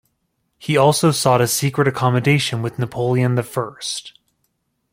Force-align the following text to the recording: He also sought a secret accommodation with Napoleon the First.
He 0.57 0.77
also 0.77 1.11
sought 1.11 1.41
a 1.41 1.47
secret 1.47 1.87
accommodation 1.87 2.63
with 2.63 2.79
Napoleon 2.79 3.35
the 3.35 3.43
First. 3.43 4.17